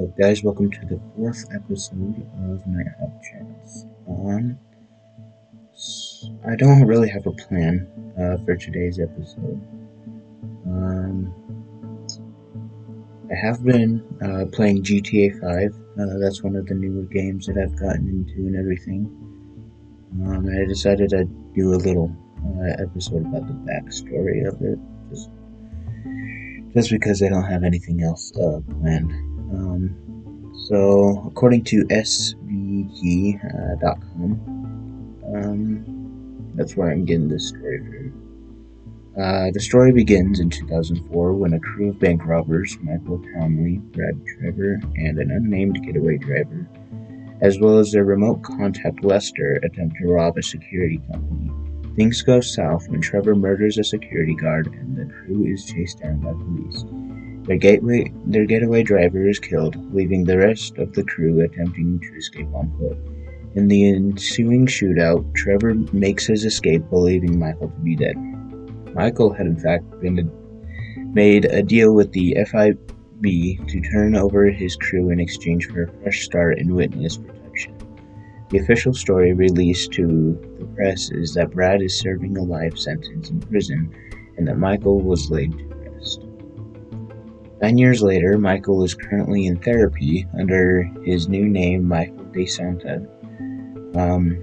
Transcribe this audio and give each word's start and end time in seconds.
Up, 0.00 0.16
guys? 0.16 0.42
Welcome 0.42 0.70
to 0.70 0.86
the 0.86 0.98
fourth 1.14 1.44
episode 1.54 2.26
of 2.48 2.66
Nighthawk 2.66 3.22
Chats. 3.22 3.84
Um, 4.08 4.58
I 6.48 6.56
don't 6.56 6.86
really 6.86 7.10
have 7.10 7.26
a 7.26 7.32
plan 7.32 7.86
uh, 8.18 8.42
for 8.46 8.56
today's 8.56 8.98
episode. 8.98 9.60
Um, 10.64 11.34
I 13.30 13.34
have 13.34 13.62
been 13.62 14.02
uh, 14.22 14.46
playing 14.50 14.84
GTA 14.84 15.38
5. 15.38 15.74
Uh, 16.00 16.18
that's 16.18 16.42
one 16.42 16.56
of 16.56 16.64
the 16.66 16.74
newer 16.74 17.02
games 17.02 17.44
that 17.46 17.58
I've 17.58 17.78
gotten 17.78 18.08
into 18.08 18.46
and 18.46 18.56
everything. 18.56 19.04
Um, 20.24 20.48
I 20.48 20.66
decided 20.66 21.12
I'd 21.12 21.52
do 21.52 21.74
a 21.74 21.76
little 21.76 22.10
uh, 22.58 22.82
episode 22.82 23.26
about 23.26 23.46
the 23.46 23.52
backstory 23.70 24.48
of 24.48 24.62
it, 24.62 24.78
just 25.10 25.28
just 26.72 26.90
because 26.90 27.22
I 27.22 27.28
don't 27.28 27.44
have 27.44 27.64
anything 27.64 28.02
else 28.02 28.32
uh, 28.36 28.60
planned. 28.80 29.10
Um, 29.52 29.89
so, 30.70 31.26
according 31.26 31.64
to 31.64 31.84
SVG.com, 31.86 32.30
uh, 35.24 35.36
um, 35.36 36.52
that's 36.54 36.76
where 36.76 36.92
I'm 36.92 37.04
getting 37.04 37.26
this 37.26 37.48
story 37.48 37.78
from. 37.78 38.12
Uh, 39.20 39.50
the 39.50 39.58
story 39.58 39.90
begins 39.90 40.38
in 40.38 40.48
2004 40.48 41.32
when 41.32 41.54
a 41.54 41.58
crew 41.58 41.90
of 41.90 41.98
bank 41.98 42.24
robbers, 42.24 42.78
Michael 42.82 43.20
Townley, 43.34 43.78
Brad 43.78 44.24
Trevor, 44.24 44.80
and 44.94 45.18
an 45.18 45.32
unnamed 45.32 45.82
getaway 45.84 46.18
driver, 46.18 46.68
as 47.40 47.58
well 47.58 47.78
as 47.78 47.90
their 47.90 48.04
remote 48.04 48.44
contact 48.44 49.02
Lester, 49.02 49.58
attempt 49.64 49.96
to 49.96 50.06
rob 50.06 50.38
a 50.38 50.42
security 50.42 51.00
company. 51.10 51.50
Things 51.96 52.22
go 52.22 52.40
south 52.40 52.88
when 52.88 53.00
Trevor 53.00 53.34
murders 53.34 53.76
a 53.76 53.82
security 53.82 54.36
guard 54.36 54.68
and 54.68 54.96
the 54.96 55.12
crew 55.12 55.44
is 55.46 55.64
chased 55.64 55.98
down 55.98 56.20
by 56.20 56.30
police. 56.30 56.84
Their, 57.50 57.58
gateway, 57.58 58.12
their 58.26 58.46
getaway 58.46 58.84
driver 58.84 59.28
is 59.28 59.40
killed, 59.40 59.92
leaving 59.92 60.22
the 60.22 60.38
rest 60.38 60.78
of 60.78 60.92
the 60.92 61.02
crew 61.02 61.40
attempting 61.40 61.98
to 61.98 62.16
escape 62.16 62.46
on 62.54 62.72
foot. 62.78 62.96
In 63.56 63.66
the 63.66 63.88
ensuing 63.88 64.66
shootout, 64.66 65.34
Trevor 65.34 65.74
makes 65.92 66.28
his 66.28 66.44
escape, 66.44 66.88
believing 66.90 67.40
Michael 67.40 67.70
to 67.70 67.80
be 67.80 67.96
dead. 67.96 68.14
Michael 68.94 69.32
had 69.32 69.48
in 69.48 69.58
fact 69.58 69.82
been 70.00 70.30
made 71.12 71.46
a 71.46 71.60
deal 71.60 71.92
with 71.92 72.12
the 72.12 72.36
FIB 72.36 73.66
to 73.66 73.80
turn 73.90 74.14
over 74.14 74.48
his 74.48 74.76
crew 74.76 75.10
in 75.10 75.18
exchange 75.18 75.66
for 75.66 75.82
a 75.82 75.92
fresh 76.02 76.22
start 76.22 76.60
in 76.60 76.76
witness 76.76 77.16
protection. 77.16 77.76
The 78.50 78.58
official 78.58 78.94
story 78.94 79.32
released 79.32 79.90
to 79.94 80.06
the 80.60 80.66
press 80.76 81.10
is 81.10 81.34
that 81.34 81.50
Brad 81.50 81.82
is 81.82 81.98
serving 81.98 82.36
a 82.36 82.42
life 82.44 82.78
sentence 82.78 83.28
in 83.28 83.40
prison 83.40 83.92
and 84.36 84.46
that 84.46 84.58
Michael 84.58 85.00
was 85.00 85.32
laid 85.32 85.58
to. 85.58 85.69
Nine 87.60 87.76
years 87.76 88.02
later, 88.02 88.38
Michael 88.38 88.82
is 88.84 88.94
currently 88.94 89.44
in 89.44 89.58
therapy 89.58 90.26
under 90.38 90.84
his 91.04 91.28
new 91.28 91.46
name, 91.46 91.86
Michael 91.86 92.24
DeSanta. 92.32 93.06
Um, 93.96 94.42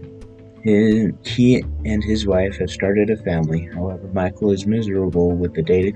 his, 0.61 1.13
he 1.23 1.63
and 1.85 2.03
his 2.03 2.27
wife 2.27 2.57
have 2.57 2.69
started 2.69 3.09
a 3.09 3.17
family. 3.17 3.69
However, 3.73 4.07
Michael 4.13 4.51
is 4.51 4.67
miserable 4.67 5.31
with 5.31 5.55
the 5.55 5.63
day 5.63 5.91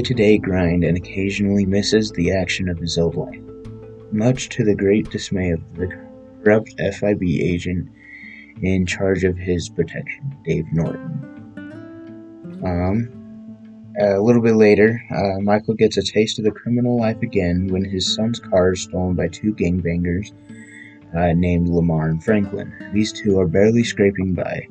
to 0.00 0.14
day 0.14 0.38
grind 0.38 0.82
and 0.84 0.96
occasionally 0.96 1.66
misses 1.66 2.10
the 2.12 2.32
action 2.32 2.70
of 2.70 2.78
his 2.78 2.96
old 2.96 3.16
life. 3.16 3.40
Much 4.10 4.48
to 4.50 4.64
the 4.64 4.74
great 4.74 5.10
dismay 5.10 5.50
of 5.50 5.60
the 5.74 5.88
corrupt 6.42 6.72
FIB 6.78 7.22
agent 7.22 7.86
in 8.62 8.86
charge 8.86 9.24
of 9.24 9.36
his 9.36 9.68
protection, 9.68 10.34
Dave 10.44 10.66
Norton. 10.72 11.34
Um, 12.64 13.17
a 14.00 14.20
little 14.20 14.42
bit 14.42 14.54
later, 14.54 15.02
uh, 15.14 15.40
Michael 15.40 15.74
gets 15.74 15.96
a 15.96 16.02
taste 16.02 16.38
of 16.38 16.44
the 16.44 16.50
criminal 16.50 16.98
life 16.98 17.20
again 17.22 17.68
when 17.68 17.84
his 17.84 18.14
son's 18.14 18.38
car 18.38 18.72
is 18.72 18.82
stolen 18.82 19.14
by 19.14 19.28
two 19.28 19.54
gangbangers 19.54 20.32
uh, 21.16 21.32
named 21.32 21.68
Lamar 21.68 22.08
and 22.08 22.22
Franklin. 22.22 22.72
These 22.92 23.12
two 23.12 23.38
are 23.40 23.46
barely 23.46 23.84
scraping 23.84 24.34
by, 24.34 24.68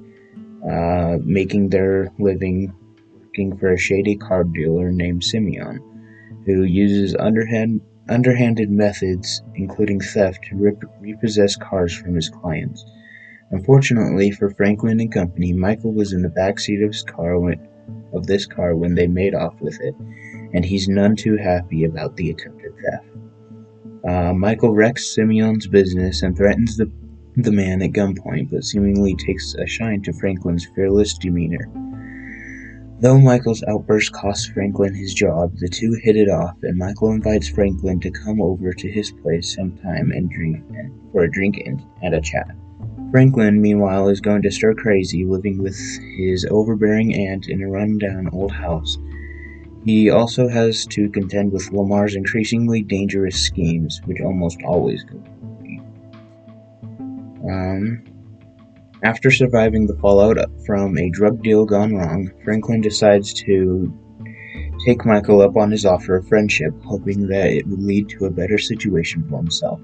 uh, 0.70 1.18
making 1.24 1.70
their 1.70 2.12
living 2.20 2.74
working 3.38 3.58
for 3.58 3.72
a 3.72 3.78
shady 3.78 4.16
car 4.16 4.44
dealer 4.44 4.92
named 4.92 5.24
Simeon, 5.24 5.80
who 6.46 6.64
uses 6.64 7.16
underhand, 7.16 7.82
underhanded 8.10 8.70
methods, 8.72 9.44
including 9.56 10.00
theft, 10.00 10.46
to 10.50 10.78
repossess 11.00 11.56
cars 11.56 11.96
from 11.96 12.16
his 12.16 12.30
clients. 12.30 12.84
Unfortunately 13.52 14.32
for 14.32 14.50
Franklin 14.50 15.00
and 15.00 15.12
company, 15.12 15.54
Michael 15.54 15.94
was 15.94 16.14
in 16.14 16.22
the 16.22 16.30
back 16.30 16.60
seat 16.60 16.82
of 16.82 16.92
his 16.92 17.04
car 17.04 17.40
when, 17.40 17.68
of 18.14 18.28
this 18.28 18.46
car 18.46 18.76
when 18.76 18.96
they 18.96 19.08
made 19.08 19.36
off 19.36 19.60
with 19.60 19.80
it, 19.82 19.96
and 20.54 20.64
he's 20.64 20.88
none 20.88 21.16
too 21.16 21.38
happy 21.38 21.84
about 21.84 22.16
the 22.16 22.32
attempted 22.32 22.74
theft. 22.76 23.06
Uh, 24.08 24.34
Michael 24.34 24.74
wrecks 24.74 25.14
Simeon's 25.14 25.68
business 25.68 26.22
and 26.22 26.36
threatens 26.36 26.78
the, 26.78 26.90
the 27.36 27.52
man 27.52 27.82
at 27.82 27.92
gunpoint, 27.92 28.50
but 28.52 28.64
seemingly 28.64 29.16
takes 29.16 29.54
a 29.56 29.66
shine 29.66 30.02
to 30.04 30.14
Franklin's 30.14 30.68
fearless 30.76 31.18
demeanor. 31.18 31.70
Though 33.00 33.20
Michael's 33.20 33.64
outburst 33.68 34.12
costs 34.14 34.48
Franklin 34.48 34.96
his 34.96 35.14
job, 35.14 35.56
the 35.58 35.68
two 35.68 35.96
hit 36.02 36.16
it 36.16 36.30
off, 36.30 36.56
and 36.64 36.78
Michael 36.78 37.12
invites 37.12 37.48
Franklin 37.48 38.00
to 38.00 38.10
come 38.10 38.42
over 38.42 38.74
to 38.74 38.92
his 38.92 39.12
place 39.12 39.54
sometime 39.54 40.12
and 40.12 40.32
drink 40.32 40.64
for 41.12 41.24
a 41.24 41.32
drink 41.32 41.62
and, 41.64 41.84
and 42.02 42.16
a 42.16 42.22
chat. 42.22 42.56
Franklin, 43.12 43.62
meanwhile, 43.62 44.10
is 44.10 44.20
going 44.20 44.42
to 44.42 44.52
stir 44.52 44.74
crazy, 44.74 45.26
living 45.26 45.64
with 45.64 45.78
his 46.18 46.46
overbearing 46.52 47.16
aunt 47.16 47.48
in 47.48 47.64
a 47.64 47.70
run-down 47.70 48.30
old 48.34 48.52
house. 48.52 48.98
He 49.86 50.10
also 50.10 50.50
has 50.50 50.86
to 50.88 51.10
contend 51.10 51.54
with 51.54 51.72
Lamar's 51.72 52.16
increasingly 52.16 52.82
dangerous 52.82 53.40
schemes, 53.40 54.02
which 54.06 54.20
almost 54.20 54.58
always 54.66 55.06
go. 55.06 55.24
Um, 57.50 58.04
after 59.04 59.32
surviving 59.32 59.88
the 59.88 59.96
fallout 59.96 60.38
from 60.66 60.98
a 60.98 61.10
drug 61.10 61.42
deal 61.42 61.66
gone 61.66 61.96
wrong, 61.96 62.30
Franklin 62.44 62.82
decides 62.82 63.34
to 63.46 63.94
take 64.86 65.06
Michael 65.06 65.42
up 65.42 65.56
on 65.56 65.72
his 65.72 65.86
offer 65.86 66.18
of 66.18 66.28
friendship, 66.28 66.74
hoping 66.84 67.28
that 67.28 67.52
it 67.52 67.66
would 67.68 67.82
lead 67.82 68.10
to 68.10 68.26
a 68.26 68.32
better 68.32 68.58
situation 68.58 69.26
for 69.30 69.38
himself. 69.38 69.80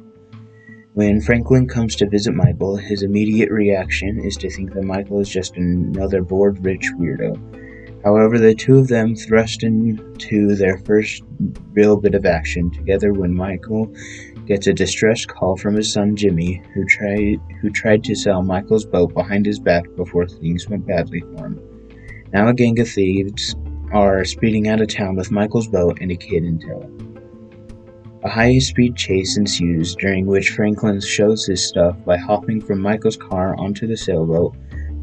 When 0.96 1.22
Franklin 1.22 1.68
comes 1.68 1.96
to 1.96 2.08
visit 2.08 2.36
Michael, 2.36 2.76
his 2.76 3.02
immediate 3.02 3.50
reaction 3.50 4.20
is 4.20 4.38
to 4.38 4.50
think 4.52 4.74
that 4.74 4.84
Michael 4.84 5.20
is 5.22 5.28
just 5.28 5.58
another 5.58 6.22
bored 6.22 6.64
rich 6.64 6.88
weirdo. 7.00 8.04
However, 8.04 8.38
the 8.38 8.54
two 8.54 8.78
of 8.78 8.90
them 8.90 9.16
thrust 9.16 9.64
into 9.64 10.56
their 10.56 10.78
first 10.78 11.24
real 11.72 11.98
bit 11.98 12.14
of 12.14 12.28
action 12.28 12.70
together 12.70 13.12
when 13.12 13.34
Michael 13.34 13.92
gets 14.46 14.68
a 14.68 14.74
distressed 14.74 15.30
call 15.30 15.58
from 15.58 15.74
his 15.76 15.92
son 15.92 16.16
Jimmy, 16.16 16.62
who 16.76 16.86
tried 16.86 17.40
who 17.60 17.72
tried 17.72 18.04
to 18.04 18.14
sell 18.14 18.44
Michael's 18.44 18.86
boat 18.86 19.16
behind 19.16 19.48
his 19.48 19.60
back 19.60 19.86
before 19.96 20.28
things 20.28 20.70
went 20.70 20.86
badly 20.86 21.22
for 21.22 21.48
him. 21.48 21.60
Now 22.34 22.50
a 22.50 22.54
gang 22.54 22.80
of 22.80 22.88
thieves 22.88 23.56
are 23.92 24.24
speeding 24.26 24.68
out 24.68 24.82
of 24.82 24.90
town 24.90 25.16
with 25.16 25.32
Michael's 25.32 25.68
boat 25.68 25.98
and 26.02 26.12
a 26.12 26.16
kid 26.16 26.44
in 26.44 26.60
tow. 26.60 27.13
A 28.24 28.30
high 28.30 28.58
speed 28.60 28.96
chase 28.96 29.36
ensues, 29.36 29.96
during 29.96 30.26
which 30.26 30.52
Franklin 30.52 31.02
shows 31.02 31.46
his 31.46 31.68
stuff 31.68 31.98
by 32.06 32.16
hopping 32.16 32.62
from 32.62 32.80
Michael's 32.80 33.18
car 33.18 33.54
onto 33.60 33.86
the 33.86 33.98
sailboat. 33.98 34.56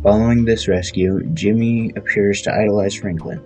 Following 0.03 0.47
this 0.47 0.69
rescue, 0.69 1.23
Jimmy 1.35 1.93
appears 1.97 2.41
to 2.43 2.55
idolize 2.55 2.95
Franklin. 2.95 3.39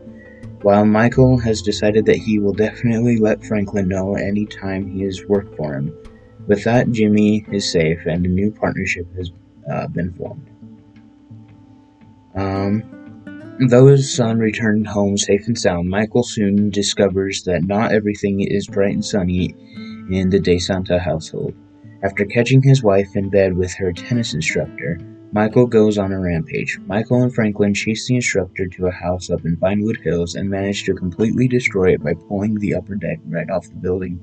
While 0.62 0.84
Michael 0.84 1.36
has 1.38 1.60
decided 1.60 2.06
that 2.06 2.18
he 2.18 2.38
will 2.38 2.52
definitely 2.52 3.16
let 3.16 3.44
Franklin 3.44 3.88
know 3.88 4.14
any 4.14 4.46
time 4.46 4.88
he 4.88 5.02
has 5.02 5.26
worked 5.26 5.56
for 5.56 5.74
him. 5.74 5.92
With 6.46 6.62
that, 6.62 6.92
Jimmy 6.92 7.44
is 7.50 7.68
safe 7.68 8.06
and 8.06 8.24
a 8.24 8.28
new 8.28 8.52
partnership 8.52 9.12
has 9.16 9.32
uh, 9.68 9.88
been 9.88 10.12
formed. 10.12 10.48
Um, 12.36 12.93
Though 13.60 13.86
his 13.86 14.12
son 14.12 14.38
returned 14.38 14.88
home 14.88 15.16
safe 15.16 15.46
and 15.46 15.56
sound, 15.56 15.88
Michael 15.88 16.24
soon 16.24 16.70
discovers 16.70 17.44
that 17.44 17.62
not 17.62 17.92
everything 17.92 18.40
is 18.40 18.66
bright 18.66 18.94
and 18.94 19.04
sunny 19.04 19.54
in 20.10 20.30
the 20.30 20.40
DeSanta 20.40 20.98
household. 20.98 21.54
After 22.02 22.24
catching 22.24 22.62
his 22.62 22.82
wife 22.82 23.14
in 23.14 23.30
bed 23.30 23.56
with 23.56 23.72
her 23.74 23.92
tennis 23.92 24.34
instructor, 24.34 24.98
Michael 25.30 25.68
goes 25.68 25.98
on 25.98 26.10
a 26.10 26.18
rampage. 26.18 26.80
Michael 26.86 27.22
and 27.22 27.32
Franklin 27.32 27.74
chase 27.74 28.08
the 28.08 28.16
instructor 28.16 28.66
to 28.66 28.86
a 28.86 28.90
house 28.90 29.30
up 29.30 29.44
in 29.44 29.56
Vinewood 29.56 30.02
Hills 30.02 30.34
and 30.34 30.50
manage 30.50 30.82
to 30.84 30.94
completely 30.94 31.46
destroy 31.46 31.92
it 31.94 32.02
by 32.02 32.14
pulling 32.14 32.56
the 32.56 32.74
upper 32.74 32.96
deck 32.96 33.20
right 33.28 33.48
off 33.50 33.68
the 33.68 33.76
building. 33.76 34.20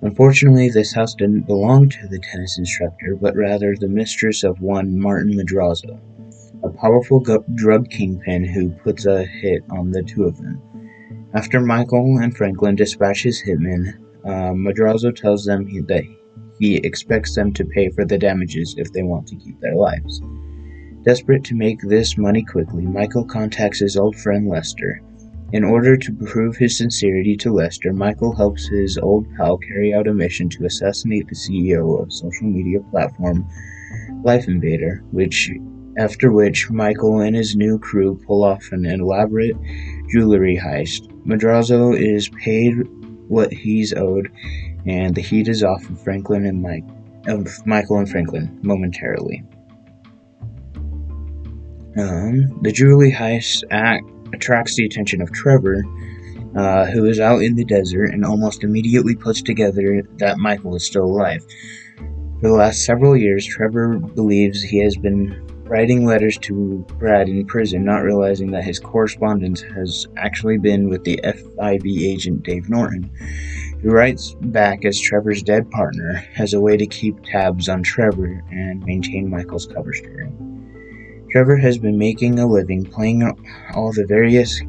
Unfortunately, 0.00 0.70
this 0.70 0.94
house 0.94 1.14
didn't 1.14 1.46
belong 1.46 1.90
to 1.90 2.08
the 2.08 2.18
tennis 2.18 2.56
instructor, 2.56 3.16
but 3.16 3.36
rather 3.36 3.76
the 3.76 3.86
mistress 3.86 4.44
of 4.44 4.62
one 4.62 4.98
Martin 4.98 5.34
Madrazo 5.34 6.00
a 6.64 6.70
powerful 6.70 7.22
drug 7.54 7.90
kingpin 7.90 8.44
who 8.44 8.70
puts 8.70 9.04
a 9.04 9.24
hit 9.24 9.62
on 9.70 9.90
the 9.90 10.02
two 10.02 10.24
of 10.24 10.36
them. 10.38 10.60
After 11.34 11.60
Michael 11.60 12.18
and 12.22 12.34
Franklin 12.34 12.74
dispatch 12.74 13.22
his 13.22 13.42
hitmen, 13.42 13.98
uh, 14.24 14.52
Madrazo 14.54 15.14
tells 15.14 15.44
them 15.44 15.66
he, 15.66 15.80
that 15.80 16.04
he 16.58 16.76
expects 16.76 17.34
them 17.34 17.52
to 17.52 17.64
pay 17.64 17.90
for 17.90 18.06
the 18.06 18.16
damages 18.16 18.74
if 18.78 18.92
they 18.92 19.02
want 19.02 19.26
to 19.28 19.36
keep 19.36 19.60
their 19.60 19.74
lives. 19.74 20.22
Desperate 21.02 21.44
to 21.44 21.54
make 21.54 21.80
this 21.82 22.16
money 22.16 22.42
quickly, 22.42 22.86
Michael 22.86 23.26
contacts 23.26 23.80
his 23.80 23.96
old 23.96 24.16
friend 24.16 24.48
Lester, 24.48 25.02
In 25.52 25.64
order 25.64 25.98
to 25.98 26.12
prove 26.12 26.56
his 26.56 26.78
sincerity 26.78 27.36
to 27.38 27.52
Lester, 27.52 27.92
Michael 27.92 28.34
helps 28.34 28.66
his 28.68 28.96
old 28.96 29.26
pal 29.36 29.58
carry 29.58 29.92
out 29.92 30.08
a 30.08 30.14
mission 30.14 30.48
to 30.50 30.64
assassinate 30.64 31.28
the 31.28 31.34
CEO 31.34 32.00
of 32.02 32.10
social 32.12 32.46
media 32.46 32.80
platform 32.90 33.46
Life 34.22 34.48
Invader, 34.48 35.04
which 35.10 35.50
after 35.98 36.32
which 36.32 36.70
Michael 36.70 37.20
and 37.20 37.36
his 37.36 37.56
new 37.56 37.78
crew 37.78 38.20
pull 38.26 38.42
off 38.42 38.72
an 38.72 38.84
elaborate 38.84 39.56
jewelry 40.10 40.56
heist. 40.56 41.08
Madrazo 41.24 41.96
is 41.96 42.28
paid 42.30 42.74
what 43.28 43.52
he's 43.52 43.92
owed, 43.94 44.30
and 44.86 45.14
the 45.14 45.22
heat 45.22 45.48
is 45.48 45.62
off 45.62 45.88
of 45.88 46.00
Franklin 46.02 46.44
and 46.44 46.62
Mike, 46.62 46.84
of 47.26 47.66
Michael 47.66 47.98
and 47.98 48.08
Franklin 48.08 48.58
momentarily. 48.62 49.42
Um, 51.96 52.58
the 52.62 52.72
jewelry 52.72 53.12
heist 53.12 53.62
act 53.70 54.04
attracts 54.34 54.74
the 54.74 54.84
attention 54.84 55.22
of 55.22 55.32
Trevor, 55.32 55.84
uh, 56.56 56.86
who 56.86 57.04
is 57.04 57.20
out 57.20 57.42
in 57.42 57.54
the 57.54 57.64
desert 57.64 58.12
and 58.12 58.24
almost 58.24 58.64
immediately 58.64 59.14
puts 59.14 59.42
together 59.42 60.02
that 60.18 60.38
Michael 60.38 60.74
is 60.74 60.86
still 60.86 61.04
alive. 61.04 61.44
For 62.40 62.48
the 62.48 62.54
last 62.54 62.84
several 62.84 63.16
years, 63.16 63.46
Trevor 63.46 63.98
believes 63.98 64.62
he 64.62 64.82
has 64.82 64.96
been 64.96 65.53
writing 65.64 66.04
letters 66.04 66.36
to 66.38 66.84
Brad 66.98 67.28
in 67.28 67.46
prison, 67.46 67.84
not 67.84 68.02
realizing 68.02 68.50
that 68.50 68.64
his 68.64 68.78
correspondence 68.78 69.62
has 69.62 70.06
actually 70.16 70.58
been 70.58 70.88
with 70.88 71.04
the 71.04 71.20
FIB 71.22 71.86
agent 71.86 72.42
Dave 72.42 72.68
Norton, 72.68 73.10
who 73.80 73.90
writes 73.90 74.34
back 74.40 74.84
as 74.84 75.00
Trevor's 75.00 75.42
dead 75.42 75.70
partner 75.70 76.24
as 76.36 76.52
a 76.52 76.60
way 76.60 76.76
to 76.76 76.86
keep 76.86 77.22
tabs 77.24 77.68
on 77.68 77.82
Trevor 77.82 78.44
and 78.50 78.84
maintain 78.84 79.30
Michael's 79.30 79.66
cover 79.66 79.92
story. 79.92 80.30
Trevor 81.30 81.56
has 81.56 81.78
been 81.78 81.98
making 81.98 82.38
a 82.38 82.46
living 82.46 82.84
playing 82.84 83.22
all 83.74 83.92
the 83.92 84.06
various 84.06 84.60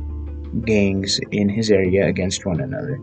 gangs 0.63 1.19
in 1.31 1.49
his 1.49 1.69
area 1.69 2.07
against 2.07 2.45
one 2.45 2.61
another, 2.61 2.99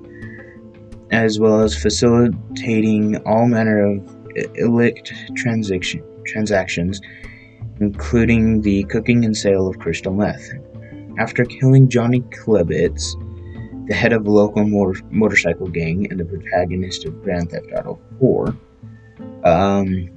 as 1.10 1.38
well 1.38 1.60
as 1.60 1.80
facilitating 1.80 3.16
all 3.26 3.46
manner 3.46 3.84
of 3.84 4.16
illicit 4.56 5.12
transaction, 5.36 6.02
transactions, 6.24 7.00
including 7.82 8.62
the 8.62 8.84
cooking 8.84 9.24
and 9.24 9.36
sale 9.36 9.66
of 9.66 9.78
crystal 9.78 10.12
meth. 10.12 10.48
After 11.18 11.44
killing 11.44 11.88
Johnny 11.88 12.20
Klebitz, 12.20 13.16
the 13.88 13.94
head 13.94 14.12
of 14.12 14.26
a 14.26 14.30
local 14.30 14.64
motor- 14.64 15.02
motorcycle 15.10 15.68
gang 15.68 16.06
and 16.10 16.18
the 16.18 16.24
protagonist 16.24 17.04
of 17.04 17.22
Grand 17.22 17.50
Theft 17.50 17.66
Auto 17.76 17.98
4, 18.20 18.56
um, 19.44 20.08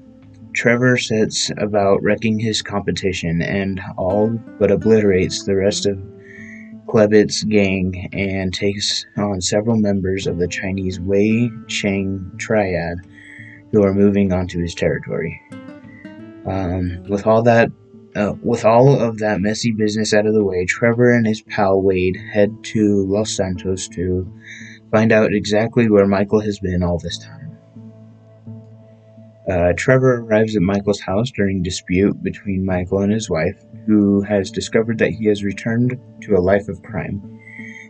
Trevor 0.56 0.96
sets 0.98 1.52
about 1.58 2.02
wrecking 2.02 2.40
his 2.40 2.62
competition 2.62 3.42
and 3.42 3.82
all 3.98 4.30
but 4.58 4.72
obliterates 4.72 5.44
the 5.44 5.56
rest 5.56 5.86
of 5.86 6.00
Klebitz's 6.88 7.44
gang 7.44 8.10
and 8.14 8.54
takes 8.54 9.06
on 9.18 9.42
several 9.42 9.76
members 9.76 10.28
of 10.28 10.38
the 10.38 10.48
Chinese 10.48 11.00
Wei 11.00 11.50
Cheng 11.68 12.32
Triad 12.38 13.00
who 13.72 13.84
are 13.84 13.94
moving 13.94 14.32
onto 14.32 14.62
his 14.62 14.74
territory. 14.74 15.42
Um, 16.46 17.04
with 17.10 17.26
all 17.26 17.42
that, 17.44 17.70
uh, 18.16 18.34
with 18.42 18.66
all 18.66 19.00
of 19.00 19.18
that 19.20 19.42
messy 19.42 19.72
business 19.72 20.14
out 20.14 20.28
of 20.28 20.34
the 20.34 20.44
way, 20.44 20.66
Trevor 20.66 21.12
and 21.12 21.26
his 21.26 21.42
pal 21.42 21.82
Wade 21.82 22.18
head 22.34 22.56
to 22.64 23.06
Los 23.08 23.32
Santos 23.32 23.88
to 23.90 24.32
find 24.92 25.12
out 25.12 25.34
exactly 25.34 25.90
where 25.90 26.06
Michael 26.06 26.42
has 26.42 26.60
been 26.60 26.84
all 26.84 27.00
this 27.00 27.18
time. 27.18 27.58
Uh, 29.50 29.74
Trevor 29.78 30.22
arrives 30.22 30.56
at 30.56 30.62
Michael's 30.62 31.00
house 31.00 31.30
during 31.32 31.62
dispute 31.62 32.22
between 32.24 32.66
Michael 32.66 33.02
and 33.02 33.12
his 33.12 33.30
wife, 33.30 33.64
who 33.86 34.22
has 34.22 34.50
discovered 34.50 34.98
that 35.00 35.12
he 35.12 35.26
has 35.26 35.44
returned 35.44 36.00
to 36.22 36.36
a 36.36 36.42
life 36.42 36.68
of 36.68 36.82
crime. 36.82 37.22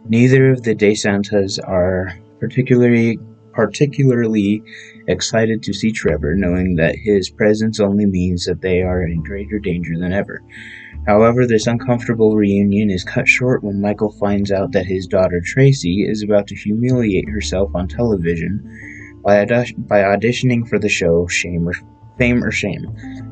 Neither 0.08 0.52
of 0.52 0.64
the 0.64 0.76
De 0.76 0.94
Santas 0.96 1.58
are 1.60 2.14
particularly 2.40 3.18
particularly 3.56 4.62
excited 5.08 5.64
to 5.64 5.74
see 5.74 5.92
Trevor, 5.92 6.36
knowing 6.36 6.76
that 6.76 6.96
his 6.96 7.30
presence 7.30 7.80
only 7.80 8.06
means 8.06 8.46
that 8.46 8.62
they 8.62 8.82
are 8.82 9.04
in 9.04 9.24
greater 9.24 9.60
danger 9.60 9.98
than 9.98 10.12
ever. 10.12 10.44
However, 11.08 11.46
this 11.46 11.68
uncomfortable 11.68 12.36
reunion 12.36 12.90
is 12.90 13.04
cut 13.04 13.28
short 13.28 13.64
when 13.64 13.80
Michael 13.80 14.12
finds 14.14 14.52
out 14.52 14.72
that 14.72 14.88
his 14.88 15.08
daughter 15.08 15.40
Tracy 15.44 16.04
is 16.08 16.24
about 16.24 16.48
to 16.48 16.56
humiliate 16.56 17.30
herself 17.30 17.70
on 17.76 17.88
television 17.88 19.22
by, 19.24 19.42
aud- 19.42 19.88
by 19.88 20.02
auditioning 20.02 20.68
for 20.68 20.80
the 20.80 20.90
show 20.90 21.28
Shame 21.28 21.68
or 21.68 21.74
Fame 22.18 22.44
or 22.44 22.52
Shame, 22.52 22.86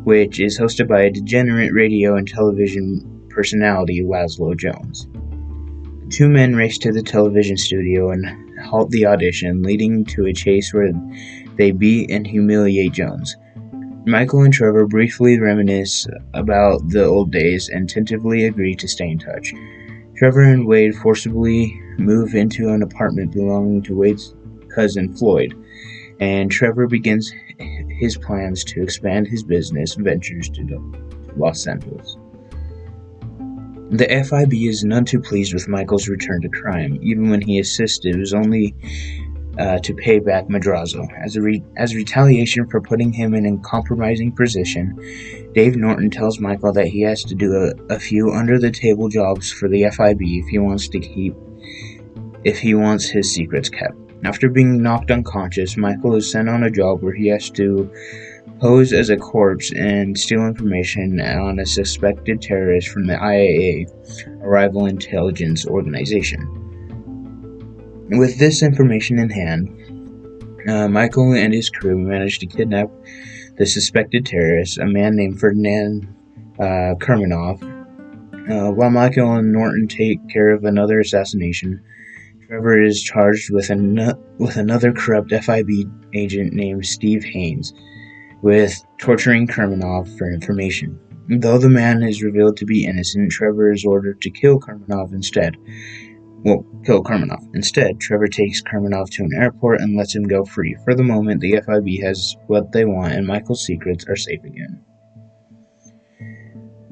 which 0.03 0.39
is 0.39 0.59
hosted 0.59 0.87
by 0.87 1.01
a 1.01 1.11
degenerate 1.11 1.73
radio 1.73 2.15
and 2.15 2.27
television 2.27 3.27
personality 3.29 4.01
Lazlow 4.01 4.55
Jones. 4.55 5.07
Two 6.09 6.29
men 6.29 6.55
race 6.55 6.77
to 6.77 6.91
the 6.91 7.01
television 7.01 7.57
studio 7.57 8.11
and 8.11 8.42
halt 8.63 8.89
the 8.89 9.05
audition, 9.05 9.61
leading 9.63 10.05
to 10.05 10.25
a 10.25 10.33
chase 10.33 10.73
where 10.73 10.91
they 11.57 11.71
beat 11.71 12.09
and 12.09 12.25
humiliate 12.25 12.93
Jones. 12.93 13.35
Michael 14.05 14.41
and 14.41 14.53
Trevor 14.53 14.85
briefly 14.85 15.39
reminisce 15.39 16.07
about 16.33 16.89
the 16.89 17.05
old 17.05 17.31
days 17.31 17.69
and 17.69 17.89
tentatively 17.89 18.45
agree 18.45 18.75
to 18.75 18.87
stay 18.87 19.09
in 19.09 19.19
touch. 19.19 19.53
Trevor 20.17 20.41
and 20.41 20.67
Wade 20.67 20.95
forcibly 20.95 21.79
move 21.97 22.35
into 22.35 22.69
an 22.69 22.83
apartment 22.83 23.31
belonging 23.31 23.81
to 23.83 23.95
Wade's 23.95 24.35
cousin 24.73 25.15
Floyd, 25.15 25.55
and 26.19 26.51
Trevor 26.51 26.87
begins 26.87 27.33
his 27.99 28.17
plans 28.17 28.63
to 28.65 28.83
expand 28.83 29.27
his 29.27 29.43
business 29.43 29.95
ventures 29.95 30.49
to 30.49 30.93
Los 31.37 31.63
Santos. 31.63 32.17
The 33.93 34.07
FIB 34.07 34.53
is 34.53 34.83
none 34.83 35.05
too 35.05 35.19
pleased 35.19 35.53
with 35.53 35.67
Michael's 35.67 36.09
return 36.09 36.41
to 36.41 36.49
crime, 36.49 36.97
even 37.03 37.29
when 37.29 37.41
he 37.41 37.59
assisted, 37.59 38.15
it 38.15 38.19
was 38.19 38.33
only 38.33 38.73
uh, 39.59 39.77
to 39.77 39.93
pay 39.93 40.17
back 40.17 40.47
Madrazo. 40.47 41.05
As, 41.23 41.35
a 41.35 41.43
re- 41.43 41.63
as 41.77 41.93
retaliation 41.93 42.67
for 42.69 42.81
putting 42.81 43.13
him 43.13 43.35
in 43.35 43.45
a 43.45 43.55
compromising 43.59 44.31
position, 44.31 44.97
Dave 45.53 45.75
Norton 45.75 46.09
tells 46.09 46.39
Michael 46.39 46.73
that 46.73 46.87
he 46.87 47.01
has 47.01 47.23
to 47.25 47.35
do 47.35 47.53
a, 47.53 47.93
a 47.93 47.99
few 47.99 48.31
under 48.31 48.57
the 48.57 48.71
table 48.71 49.09
jobs 49.09 49.51
for 49.51 49.69
the 49.69 49.83
FIB 49.83 50.21
if 50.21 50.47
he 50.47 50.57
wants 50.57 50.87
to 50.87 50.99
keep 50.99 51.35
if 52.43 52.57
he 52.57 52.73
wants 52.73 53.05
his 53.05 53.31
secrets 53.31 53.69
kept. 53.69 53.95
After 54.25 54.49
being 54.49 54.81
knocked 54.81 55.11
unconscious, 55.11 55.77
Michael 55.77 56.15
is 56.15 56.31
sent 56.31 56.49
on 56.49 56.63
a 56.63 56.71
job 56.71 57.03
where 57.03 57.13
he 57.13 57.27
has 57.27 57.51
to 57.51 57.91
pose 58.59 58.93
as 58.93 59.09
a 59.09 59.17
corpse 59.17 59.73
and 59.73 60.17
steal 60.17 60.45
information 60.47 61.19
on 61.19 61.59
a 61.59 61.65
suspected 61.65 62.41
terrorist 62.41 62.87
from 62.87 63.07
the 63.07 63.15
IAA, 63.15 63.87
a 64.41 64.47
rival 64.47 64.85
intelligence 64.85 65.65
organization. 65.67 66.47
With 68.09 68.37
this 68.37 68.63
information 68.63 69.19
in 69.19 69.29
hand, 69.29 69.69
uh, 70.69 70.87
Michael 70.87 71.33
and 71.33 71.53
his 71.53 71.69
crew 71.69 71.97
manage 71.97 72.39
to 72.39 72.45
kidnap 72.45 72.89
the 73.57 73.65
suspected 73.65 74.25
terrorist, 74.25 74.77
a 74.77 74.85
man 74.85 75.15
named 75.15 75.39
Ferdinand 75.39 76.07
uh, 76.59 76.95
Kermanov. 76.99 77.61
Uh, 78.49 78.71
while 78.71 78.89
Michael 78.89 79.33
and 79.33 79.51
Norton 79.51 79.87
take 79.87 80.19
care 80.29 80.49
of 80.53 80.63
another 80.63 80.99
assassination, 80.99 81.81
Trevor 82.47 82.81
is 82.81 83.01
charged 83.01 83.51
with, 83.51 83.69
an- 83.69 84.13
with 84.37 84.57
another 84.57 84.91
corrupt 84.91 85.31
FIB 85.31 85.69
agent 86.13 86.53
named 86.53 86.85
Steve 86.85 87.23
Haynes 87.23 87.73
with 88.43 88.85
torturing 88.99 89.47
Kermanov 89.47 90.17
for 90.17 90.31
information. 90.31 90.99
Though 91.29 91.57
the 91.57 91.69
man 91.69 92.03
is 92.03 92.21
revealed 92.21 92.57
to 92.57 92.65
be 92.65 92.85
innocent, 92.85 93.31
Trevor 93.31 93.71
is 93.71 93.85
ordered 93.85 94.21
to 94.21 94.29
kill 94.29 94.59
Kermanov 94.59 95.13
instead. 95.13 95.55
Well, 96.43 96.65
kill 96.85 97.01
Kermanov. 97.01 97.41
Instead, 97.55 98.01
Trevor 98.01 98.27
takes 98.27 98.61
Kermanov 98.61 99.09
to 99.11 99.23
an 99.23 99.31
airport 99.33 99.79
and 99.79 99.95
lets 99.95 100.13
him 100.13 100.23
go 100.23 100.43
free. 100.43 100.75
For 100.83 100.93
the 100.93 101.03
moment, 101.03 101.39
the 101.39 101.61
FIB 101.65 102.03
has 102.03 102.35
what 102.47 102.73
they 102.73 102.83
want, 102.83 103.13
and 103.13 103.25
Michael's 103.25 103.65
secrets 103.65 104.05
are 104.09 104.17
safe 104.17 104.43
again. 104.43 104.83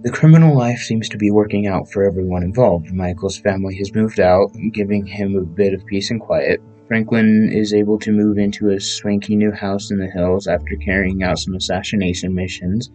The 0.03 0.11
criminal 0.11 0.57
life 0.57 0.79
seems 0.79 1.09
to 1.09 1.17
be 1.17 1.31
working 1.31 1.67
out 1.67 1.91
for 1.91 2.03
everyone 2.03 2.43
involved. 2.43 2.93
Michael's 2.93 3.37
family 3.37 3.75
has 3.75 3.93
moved 3.93 4.21
out, 4.21 4.49
giving 4.71 5.05
him 5.05 5.35
a 5.35 5.41
bit 5.41 5.73
of 5.73 5.85
peace 5.85 6.09
and 6.11 6.21
quiet. 6.21 6.61
Franklin 6.91 7.49
is 7.53 7.73
able 7.73 7.97
to 7.97 8.11
move 8.11 8.37
into 8.37 8.71
a 8.71 8.77
swanky 8.81 9.37
new 9.37 9.53
house 9.53 9.91
in 9.91 9.97
the 9.97 10.11
hills 10.11 10.45
after 10.45 10.75
carrying 10.75 11.23
out 11.23 11.39
some 11.39 11.55
assassination 11.55 12.35
missions 12.35 12.91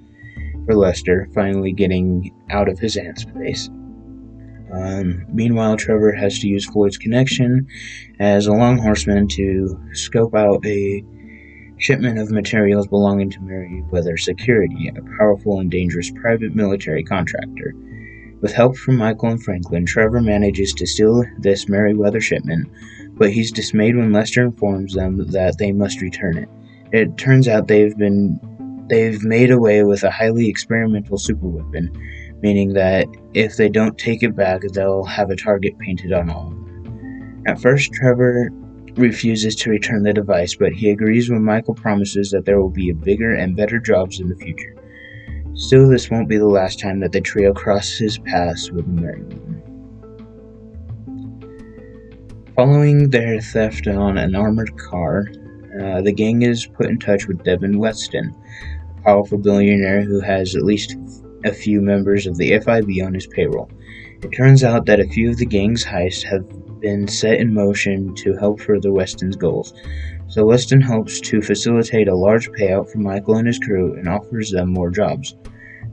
for 0.67 0.75
Lester, 0.75 1.31
finally 1.35 1.73
getting 1.73 2.31
out 2.51 2.69
of 2.69 2.79
his 2.79 2.99
aunt's 2.99 3.25
place. 3.25 3.71
Um, 4.71 5.25
meanwhile, 5.33 5.79
Trevor 5.79 6.13
has 6.13 6.39
to 6.41 6.47
use 6.47 6.67
Floyd's 6.67 6.99
connection 6.99 7.69
as 8.21 8.47
a 8.47 8.53
longshoreman 8.53 9.29
to 9.29 9.81
scope 9.95 10.35
out 10.35 10.63
a 10.67 11.03
shipment 11.79 12.19
of 12.19 12.31
materials 12.31 12.87
belonging 12.87 13.31
to 13.31 13.41
Merryweather 13.41 14.19
Security, 14.19 14.91
a 14.95 15.17
powerful 15.17 15.61
and 15.61 15.71
dangerous 15.71 16.11
private 16.11 16.55
military 16.55 17.03
contractor. 17.03 17.73
With 18.43 18.53
help 18.53 18.77
from 18.77 18.99
Michael 18.99 19.31
and 19.31 19.43
Franklin, 19.43 19.87
Trevor 19.87 20.21
manages 20.21 20.75
to 20.75 20.87
steal 20.87 21.25
this 21.39 21.67
Merryweather 21.67 22.21
shipment, 22.21 22.69
but 23.17 23.33
he's 23.33 23.51
dismayed 23.51 23.97
when 23.97 24.13
Lester 24.13 24.43
informs 24.43 24.95
them 24.95 25.17
that 25.31 25.59
they 25.59 25.73
must 25.73 26.01
return 26.01 26.39
it. 26.39 26.49
It 26.93 27.17
turns 27.17 27.49
out 27.49 27.69
they've 27.69 27.97
been 27.97 28.39
they've 28.89 29.23
made 29.25 29.51
away 29.51 29.83
with 29.83 30.05
a 30.05 30.11
highly 30.11 30.49
experimental 30.49 31.19
superweapon, 31.19 31.95
meaning 32.43 32.75
that 32.75 33.07
if 33.35 33.57
they 33.57 33.69
don't 33.69 33.99
take 33.99 34.23
it 34.23 34.37
back, 34.37 34.63
they'll 34.73 35.05
have 35.05 35.31
a 35.31 35.37
target 35.37 35.79
painted 35.79 36.13
on 36.13 36.31
all. 36.31 36.55
At 37.47 37.61
first, 37.61 37.93
Trevor 37.93 38.51
refuses 38.97 39.55
to 39.57 39.71
return 39.71 40.03
the 40.03 40.13
device, 40.13 40.55
but 40.55 40.73
he 40.73 40.91
agrees 40.91 41.31
when 41.31 41.43
Michael 41.43 41.75
promises 41.75 42.31
that 42.31 42.45
there 42.45 42.61
will 42.61 42.71
be 42.71 42.93
bigger 42.93 43.35
and 43.35 43.57
better 43.57 43.79
jobs 43.79 44.21
in 44.21 44.29
the 44.29 44.37
future. 44.37 44.75
Still, 45.55 45.89
this 45.89 46.11
won't 46.11 46.29
be 46.29 46.39
the 46.39 46.47
last 46.47 46.79
time 46.79 47.01
that 47.01 47.13
the 47.13 47.21
trio 47.21 47.53
crosses 47.53 48.19
paths 48.19 48.71
with 48.71 48.87
Merriman. 48.87 49.56
Following 52.57 53.11
their 53.11 53.39
theft 53.39 53.87
on 53.87 54.17
an 54.17 54.35
armored 54.35 54.79
car, 54.79 55.27
uh, 55.79 56.01
the 56.01 56.11
gang 56.11 56.41
is 56.41 56.65
put 56.65 56.87
in 56.87 56.99
touch 56.99 57.27
with 57.27 57.45
Devin 57.45 57.79
Weston, 57.79 58.35
a 58.97 59.03
powerful 59.03 59.37
billionaire 59.37 60.01
who 60.01 60.21
has 60.21 60.57
at 60.57 60.63
least 60.63 60.97
a 61.45 61.53
few 61.53 61.83
members 61.83 62.27
of 62.27 62.39
the 62.39 62.59
FIB 62.59 63.05
on 63.05 63.13
his 63.13 63.27
payroll. 63.27 63.71
It 64.23 64.31
turns 64.31 64.65
out 64.65 64.87
that 64.87 65.01
a 65.01 65.09
few 65.09 65.29
of 65.29 65.37
the 65.37 65.45
gang's 65.45 65.85
heists 65.85 66.23
have 66.23 66.49
been 66.81 67.07
set 67.07 67.41
in 67.41 67.53
motion 67.53 68.15
to 68.15 68.35
help 68.37 68.63
further 68.63 68.91
Weston's 68.91 69.37
goals. 69.37 69.75
So 70.29 70.47
Weston 70.47 70.81
hopes 70.81 71.21
to 71.21 71.43
facilitate 71.43 72.09
a 72.09 72.17
large 72.17 72.51
payout 72.53 72.91
for 72.91 72.97
Michael 72.97 73.37
and 73.37 73.47
his 73.47 73.59
crew 73.59 73.97
and 73.97 74.09
offers 74.09 74.51
them 74.51 74.73
more 74.73 74.91
jobs. 74.91 75.37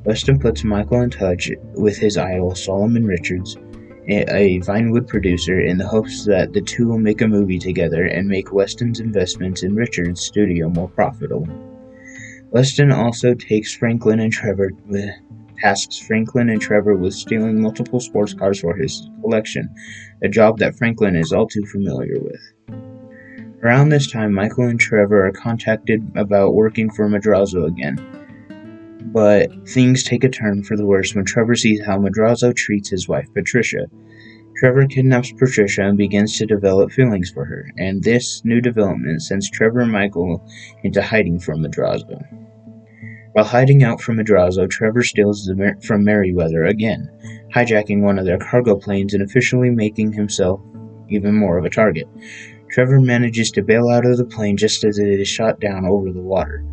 Weston 0.05 0.39
puts 0.39 0.63
Michael 0.63 1.01
in 1.01 1.10
touch 1.10 1.51
with 1.74 1.98
his 1.98 2.17
idol 2.17 2.55
Solomon 2.55 3.05
Richards, 3.05 3.58
a 4.07 4.60
Vinewood 4.60 5.07
producer, 5.07 5.60
in 5.60 5.77
the 5.77 5.88
hopes 5.88 6.25
that 6.25 6.53
the 6.53 6.62
two 6.62 6.88
will 6.88 7.00
make 7.00 7.22
a 7.22 7.27
movie 7.27 7.60
together 7.60 8.03
and 8.05 8.27
make 8.27 8.51
Weston's 8.51 9.00
investments 9.00 9.63
in 9.63 9.75
Richards' 9.75 10.22
studio 10.22 10.69
more 10.69 10.89
profitable. 10.89 11.48
Weston 12.51 12.91
also 12.91 13.33
takes 13.33 13.74
Franklin 13.75 14.19
and 14.19 14.31
Trevor 14.31 14.72
with 14.88 15.10
tasks 15.60 15.98
Franklin 15.98 16.50
and 16.50 16.62
Trevor 16.62 16.95
with 16.95 17.13
stealing 17.13 17.62
multiple 17.62 18.00
sports 18.00 18.33
cars 18.33 18.60
for 18.60 18.75
his 18.75 19.10
collection, 19.22 19.74
a 20.22 20.27
job 20.27 20.60
that 20.60 20.75
Franklin 20.75 21.15
is 21.15 21.31
all 21.31 21.48
too 21.48 21.65
familiar 21.65 22.19
with. 22.19 22.41
Around 23.63 23.89
this 23.89 24.12
time, 24.12 24.33
Michael 24.33 24.65
and 24.65 24.79
Trevor 24.79 25.25
are 25.25 25.31
contacted 25.31 26.05
about 26.15 26.53
working 26.53 26.91
for 26.91 27.07
Madrazo 27.07 27.65
again. 27.65 27.98
But 29.13 29.70
things 29.70 30.03
take 30.03 30.24
a 30.24 30.29
turn 30.29 30.63
for 30.63 30.75
the 30.75 30.88
worse 30.88 31.13
when 31.13 31.24
Trevor 31.24 31.53
sees 31.53 31.86
how 31.86 32.00
Madrazo 32.00 32.53
treats 32.55 32.89
his 32.89 33.08
wife, 33.08 33.27
Patricia. 33.32 33.86
Trevor 34.58 34.88
kidnaps 34.88 35.32
Patricia 35.32 35.84
and 35.84 35.98
begins 35.98 36.36
to 36.38 36.48
develop 36.48 36.91
feelings 36.91 37.29
for 37.29 37.46
her, 37.46 37.70
and 37.77 38.03
this 38.03 38.43
new 38.43 38.60
development 38.60 39.22
sends 39.22 39.51
Trevor 39.51 39.82
and 39.82 39.91
Michael 39.91 40.43
into 40.84 41.03
hiding 41.03 41.39
from 41.39 41.62
Madrazo. 41.62 42.24
While 43.34 43.46
hiding 43.46 43.84
out 43.84 44.01
from 44.01 44.17
Madrazo, 44.17 44.67
Trevor 44.67 45.03
steals 45.03 45.48
Mer- 45.48 45.79
from 45.82 46.03
Merryweather 46.03 46.63
again, 46.63 47.08
hijacking 47.53 48.01
one 48.01 48.17
of 48.17 48.25
their 48.25 48.39
cargo 48.39 48.75
planes 48.75 49.13
and 49.13 49.22
officially 49.22 49.70
making 49.70 50.13
himself 50.13 50.60
even 51.10 51.36
more 51.36 51.60
of 51.60 51.65
a 51.65 51.70
target. 51.70 52.08
Trevor 52.72 53.00
manages 53.00 53.51
to 53.51 53.62
bail 53.62 53.89
out 53.89 54.08
of 54.08 54.17
the 54.17 54.25
plane 54.25 54.58
just 54.58 54.84
as 54.84 54.98
it 54.98 55.20
is 55.20 55.27
shot 55.27 55.60
down 55.60 55.86
over 55.86 56.12
the 56.12 56.22
water. 56.22 56.65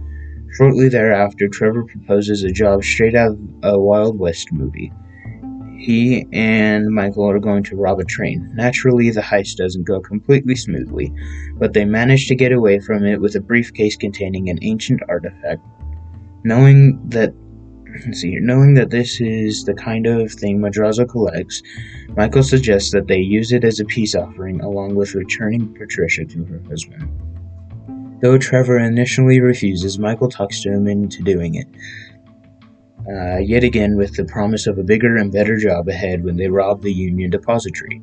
Shortly 0.52 0.88
thereafter, 0.88 1.48
Trevor 1.48 1.84
proposes 1.84 2.42
a 2.42 2.50
job 2.50 2.84
straight 2.84 3.14
out 3.14 3.32
of 3.32 3.38
a 3.62 3.78
Wild 3.78 4.18
West 4.18 4.52
movie. 4.52 4.92
He 5.78 6.26
and 6.32 6.88
Michael 6.88 7.30
are 7.30 7.38
going 7.38 7.62
to 7.64 7.76
rob 7.76 8.00
a 8.00 8.04
train. 8.04 8.50
Naturally, 8.54 9.10
the 9.10 9.22
heist 9.22 9.56
doesn't 9.56 9.86
go 9.86 10.00
completely 10.00 10.54
smoothly, 10.56 11.12
but 11.54 11.72
they 11.72 11.84
manage 11.84 12.28
to 12.28 12.34
get 12.34 12.52
away 12.52 12.80
from 12.80 13.04
it 13.04 13.20
with 13.20 13.34
a 13.36 13.40
briefcase 13.40 13.96
containing 13.96 14.50
an 14.50 14.58
ancient 14.62 15.00
artifact 15.08 15.62
Knowing 16.42 16.98
that 17.08 17.34
see 18.12 18.36
knowing 18.40 18.74
that 18.74 18.90
this 18.90 19.20
is 19.20 19.64
the 19.64 19.74
kind 19.74 20.06
of 20.06 20.32
thing 20.32 20.58
Madrazo 20.58 21.08
collects, 21.08 21.62
Michael 22.16 22.42
suggests 22.42 22.92
that 22.92 23.08
they 23.08 23.18
use 23.18 23.52
it 23.52 23.64
as 23.64 23.78
a 23.78 23.84
peace 23.84 24.14
offering 24.14 24.60
along 24.60 24.94
with 24.94 25.14
returning 25.14 25.74
Patricia 25.74 26.24
to 26.24 26.44
her 26.44 26.62
husband. 26.68 27.10
Though 28.20 28.36
Trevor 28.36 28.78
initially 28.78 29.40
refuses, 29.40 29.98
Michael 29.98 30.28
talks 30.28 30.60
to 30.62 30.72
him 30.72 30.86
into 30.86 31.22
doing 31.22 31.54
it. 31.54 31.66
Uh, 33.08 33.38
yet 33.38 33.64
again, 33.64 33.96
with 33.96 34.14
the 34.14 34.24
promise 34.26 34.66
of 34.66 34.78
a 34.78 34.82
bigger 34.82 35.16
and 35.16 35.32
better 35.32 35.56
job 35.56 35.88
ahead 35.88 36.22
when 36.22 36.36
they 36.36 36.48
rob 36.48 36.82
the 36.82 36.92
Union 36.92 37.30
Depository, 37.30 38.02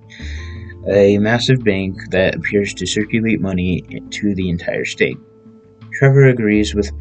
a 0.90 1.18
massive 1.20 1.64
bank 1.64 1.98
that 2.10 2.36
appears 2.36 2.74
to 2.74 2.88
circulate 2.88 3.40
money 3.40 3.84
to 4.10 4.34
the 4.34 4.50
entire 4.50 4.86
state. 4.86 5.18
Trevor 5.94 6.26
agrees 6.28 6.74
with 6.74 6.92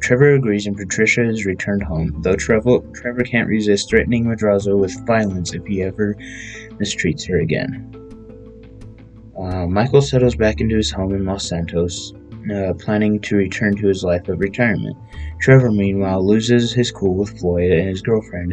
Trevor 0.00 0.34
agrees 0.34 0.66
and 0.66 0.76
Patricia 0.76 1.26
is 1.26 1.46
returned 1.46 1.82
home, 1.82 2.20
though 2.22 2.36
Trevor, 2.36 2.80
Trevor 2.94 3.24
can't 3.24 3.48
resist 3.48 3.88
threatening 3.88 4.24
Madrazo 4.24 4.78
with 4.78 5.06
violence 5.06 5.54
if 5.54 5.64
he 5.66 5.82
ever 5.82 6.14
mistreats 6.78 7.26
her 7.28 7.40
again. 7.40 7.90
Uh, 9.38 9.66
Michael 9.66 10.02
settles 10.02 10.36
back 10.36 10.60
into 10.60 10.76
his 10.76 10.90
home 10.90 11.14
in 11.14 11.24
Los 11.24 11.48
Santos, 11.48 12.12
uh, 12.52 12.74
planning 12.74 13.20
to 13.20 13.36
return 13.36 13.76
to 13.76 13.88
his 13.88 14.04
life 14.04 14.28
of 14.28 14.40
retirement. 14.40 14.96
Trevor, 15.40 15.70
meanwhile, 15.70 16.26
loses 16.26 16.72
his 16.72 16.90
cool 16.90 17.14
with 17.14 17.38
Floyd 17.38 17.70
and 17.72 17.88
his 17.88 18.02
girlfriend 18.02 18.52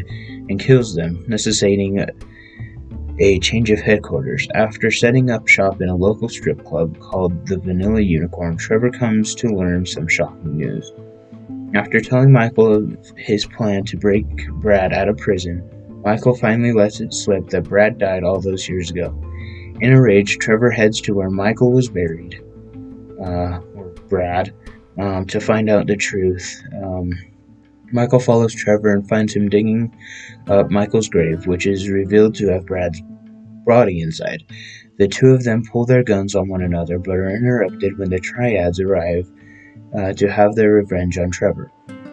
and 0.50 0.60
kills 0.60 0.96
them, 0.96 1.24
necessitating 1.28 2.06
a 3.20 3.40
change 3.40 3.70
of 3.70 3.80
headquarters. 3.80 4.48
After 4.56 4.90
setting 4.90 5.30
up 5.30 5.48
shop 5.48 5.82
in 5.82 5.90
a 5.90 5.96
local 5.96 6.30
strip 6.30 6.64
club 6.66 6.98
called 7.00 7.46
the 7.48 7.58
Vanilla 7.58 8.02
Unicorn, 8.02 8.58
Trevor 8.58 8.90
comes 8.90 9.36
to 9.36 9.48
learn 9.48 9.86
some 9.86 10.08
shocking 10.08 10.58
news. 10.58 10.92
After 11.74 12.02
telling 12.02 12.32
Michael 12.32 12.74
of 12.74 13.14
his 13.18 13.46
plan 13.46 13.86
to 13.86 13.98
break 13.98 14.26
Brad 14.56 14.92
out 14.92 15.08
of 15.08 15.18
prison, 15.18 15.64
Michael 16.04 16.36
finally 16.36 16.74
lets 16.74 17.00
it 17.00 17.14
slip 17.14 17.48
that 17.50 17.66
Brad 17.66 17.98
died 17.98 18.24
all 18.24 18.42
those 18.42 18.68
years 18.68 18.90
ago. 18.90 19.16
In 19.80 19.94
a 19.94 20.02
rage, 20.02 20.38
Trevor 20.38 20.72
heads 20.72 21.00
to 21.02 21.14
where 21.14 21.30
Michael 21.30 21.72
was 21.72 21.90
buried, 21.90 22.44
uh, 23.24 23.60
Brad, 24.12 24.54
um, 25.00 25.26
to 25.28 25.40
find 25.40 25.70
out 25.70 25.88
the 25.88 25.96
truth. 25.96 26.62
Um, 26.84 27.14
Michael 27.94 28.20
follows 28.20 28.54
Trevor 28.54 28.94
and 28.94 29.08
finds 29.08 29.34
him 29.34 29.50
digging 29.50 29.98
up 30.48 30.70
Michael's 30.70 31.10
grave, 31.10 31.48
which 31.48 31.66
is 31.66 31.90
revealed 31.90 32.36
to 32.36 32.50
have 32.50 32.66
Brad's 32.66 33.02
body 33.66 34.02
inside. 34.02 34.44
The 34.98 35.08
two 35.08 35.32
of 35.32 35.44
them 35.46 35.64
pull 35.64 35.86
their 35.86 36.04
guns 36.04 36.36
on 36.36 36.50
one 36.50 36.62
another, 36.62 37.00
but 37.00 37.16
are 37.16 37.36
interrupted 37.36 37.98
when 37.98 38.10
the 38.10 38.20
triads 38.20 38.80
arrive 38.80 39.32
uh, 39.98 40.14
to 40.14 40.28
have 40.30 40.56
their 40.56 40.74
revenge 40.74 41.18
on 41.18 41.32
Trevor. 41.32 41.72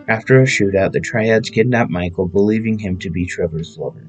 After 0.09 0.40
a 0.40 0.45
shootout, 0.45 0.93
the 0.93 1.00
Triads 1.00 1.50
kidnap 1.50 1.90
Michael, 1.90 2.26
believing 2.26 2.78
him 2.78 2.99
to 3.00 3.11
be 3.11 3.26
Trevor's 3.26 3.76
lover. 3.76 4.09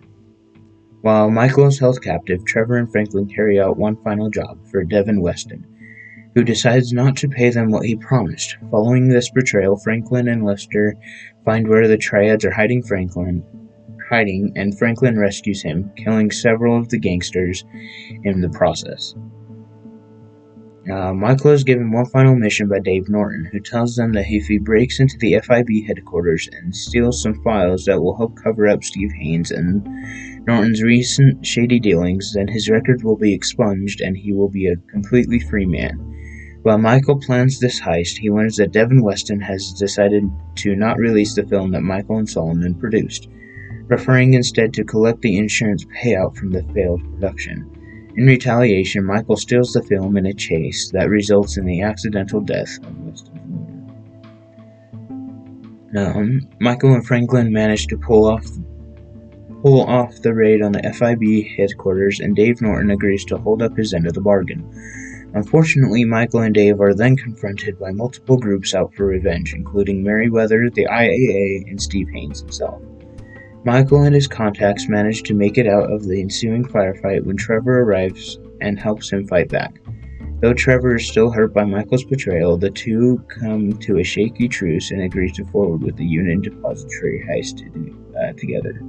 While 1.01 1.29
Michael 1.29 1.67
is 1.67 1.79
held 1.79 2.01
captive, 2.01 2.45
Trevor 2.45 2.77
and 2.77 2.89
Franklin 2.89 3.27
carry 3.27 3.59
out 3.59 3.77
one 3.77 3.97
final 4.03 4.29
job 4.29 4.59
for 4.71 4.83
Devin 4.83 5.21
Weston, 5.21 5.65
who 6.39 6.45
decides 6.45 6.93
not 6.93 7.17
to 7.17 7.27
pay 7.27 7.49
them 7.49 7.69
what 7.69 7.85
he 7.85 7.97
promised. 7.97 8.55
Following 8.71 9.09
this 9.09 9.29
betrayal, 9.29 9.75
Franklin 9.75 10.29
and 10.29 10.45
Lester 10.45 10.95
find 11.43 11.67
where 11.67 11.85
the 11.85 11.97
Triads 11.97 12.45
are 12.45 12.51
hiding 12.51 12.81
Franklin, 12.81 13.43
hiding, 14.09 14.53
and 14.55 14.77
Franklin 14.79 15.19
rescues 15.19 15.61
him, 15.61 15.91
killing 15.97 16.31
several 16.31 16.77
of 16.77 16.87
the 16.87 16.97
gangsters 16.97 17.65
in 18.23 18.39
the 18.39 18.47
process. 18.51 19.15
Uh, 20.89 21.13
Michael 21.13 21.51
is 21.51 21.65
given 21.65 21.91
one 21.91 22.05
final 22.05 22.37
mission 22.37 22.69
by 22.69 22.79
Dave 22.79 23.09
Norton, 23.09 23.49
who 23.51 23.59
tells 23.59 23.97
them 23.97 24.13
that 24.13 24.29
if 24.29 24.47
he 24.47 24.59
breaks 24.59 25.01
into 25.01 25.17
the 25.17 25.41
FIB 25.43 25.85
headquarters 25.87 26.47
and 26.53 26.73
steals 26.73 27.21
some 27.21 27.43
files 27.43 27.83
that 27.83 28.01
will 28.01 28.15
help 28.15 28.37
cover 28.41 28.69
up 28.69 28.81
Steve 28.85 29.11
Haynes 29.19 29.51
and 29.51 29.85
Norton's 30.47 30.81
recent 30.81 31.45
shady 31.45 31.81
dealings, 31.81 32.31
then 32.33 32.47
his 32.47 32.69
record 32.69 33.03
will 33.03 33.17
be 33.17 33.33
expunged 33.33 33.99
and 33.99 34.15
he 34.15 34.31
will 34.31 34.47
be 34.47 34.67
a 34.67 34.77
completely 34.89 35.41
free 35.41 35.65
man. 35.65 36.08
While 36.63 36.77
Michael 36.77 37.19
plans 37.19 37.59
this 37.59 37.79
heist, 37.79 38.17
he 38.17 38.29
learns 38.29 38.57
that 38.57 38.71
Devin 38.71 39.01
Weston 39.01 39.39
has 39.41 39.71
decided 39.73 40.29
to 40.55 40.75
not 40.75 40.97
release 40.97 41.35
the 41.35 41.45
film 41.45 41.71
that 41.71 41.81
Michael 41.81 42.17
and 42.17 42.29
Solomon 42.29 42.75
produced, 42.75 43.29
preferring 43.87 44.33
instead 44.33 44.73
to 44.73 44.83
collect 44.83 45.21
the 45.21 45.37
insurance 45.37 45.85
payout 45.85 46.35
from 46.35 46.51
the 46.51 46.63
failed 46.73 47.01
production. 47.13 48.11
In 48.15 48.25
retaliation, 48.25 49.05
Michael 49.05 49.37
steals 49.37 49.73
the 49.73 49.83
film 49.83 50.17
in 50.17 50.25
a 50.25 50.33
chase 50.33 50.91
that 50.91 51.09
results 51.09 51.57
in 51.57 51.65
the 51.65 51.81
accidental 51.81 52.41
death 52.41 52.77
of 52.83 52.97
Weston 52.99 53.39
um, 55.95 56.41
Michael 56.59 56.93
and 56.93 57.05
Franklin 57.05 57.51
manage 57.51 57.87
to 57.87 57.97
pull 57.97 58.25
off 58.27 58.45
pull 59.61 59.81
off 59.81 60.15
the 60.21 60.33
raid 60.33 60.61
on 60.61 60.71
the 60.71 60.93
FIB 60.93 61.57
headquarters, 61.57 62.21
and 62.21 62.33
Dave 62.33 62.61
Norton 62.61 62.91
agrees 62.91 63.25
to 63.25 63.37
hold 63.37 63.61
up 63.61 63.75
his 63.75 63.93
end 63.93 64.07
of 64.07 64.13
the 64.13 64.21
bargain. 64.21 64.63
Unfortunately, 65.33 66.05
Michael 66.05 66.41
and 66.41 66.55
Dave 66.55 66.81
are 66.81 66.93
then 66.93 67.15
confronted 67.15 67.77
by 67.79 67.91
multiple 67.91 68.37
groups 68.37 68.73
out 68.73 68.93
for 68.95 69.05
revenge, 69.05 69.53
including 69.53 70.03
Merryweather, 70.03 70.69
the 70.69 70.85
IAA, 70.85 71.69
and 71.69 71.81
Steve 71.81 72.09
Haynes 72.09 72.41
himself. 72.41 72.81
Michael 73.63 74.03
and 74.03 74.15
his 74.15 74.27
contacts 74.27 74.87
manage 74.87 75.23
to 75.23 75.33
make 75.33 75.57
it 75.57 75.67
out 75.67 75.91
of 75.91 76.07
the 76.07 76.21
ensuing 76.21 76.63
firefight 76.63 77.25
when 77.25 77.37
Trevor 77.37 77.81
arrives 77.81 78.39
and 78.61 78.79
helps 78.79 79.11
him 79.11 79.27
fight 79.27 79.49
back. 79.49 79.79
Though 80.41 80.53
Trevor 80.53 80.95
is 80.95 81.07
still 81.07 81.29
hurt 81.29 81.53
by 81.53 81.65
Michael's 81.65 82.05
betrayal, 82.05 82.57
the 82.57 82.69
two 82.69 83.21
come 83.27 83.77
to 83.79 83.99
a 83.99 84.03
shaky 84.03 84.47
truce 84.47 84.89
and 84.91 85.01
agree 85.01 85.29
to 85.31 85.45
forward 85.45 85.83
with 85.83 85.97
the 85.97 86.05
Union 86.05 86.41
Depository 86.41 87.25
heist 87.29 87.57
to, 87.57 88.17
uh, 88.17 88.31
together. 88.33 88.81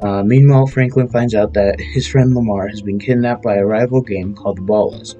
Uh, 0.00 0.22
meanwhile, 0.22 0.66
Franklin 0.66 1.08
finds 1.08 1.34
out 1.34 1.54
that 1.54 1.80
his 1.80 2.06
friend 2.06 2.34
Lamar 2.34 2.68
has 2.68 2.82
been 2.82 2.98
kidnapped 2.98 3.42
by 3.42 3.56
a 3.56 3.66
rival 3.66 4.00
gang 4.00 4.34
called 4.34 4.58
the 4.58 4.62
Ballas. 4.62 5.16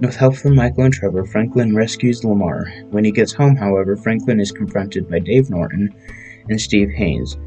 With 0.00 0.16
help 0.16 0.34
from 0.36 0.54
Michael 0.54 0.84
and 0.84 0.92
Trevor, 0.92 1.24
Franklin 1.24 1.74
rescues 1.74 2.24
Lamar. 2.24 2.66
When 2.90 3.04
he 3.04 3.12
gets 3.12 3.32
home, 3.32 3.56
however, 3.56 3.96
Franklin 3.96 4.40
is 4.40 4.52
confronted 4.52 5.08
by 5.08 5.20
Dave 5.20 5.48
Norton 5.48 5.94
and 6.48 6.60
Steve 6.60 6.90
Haynes, 6.90 7.38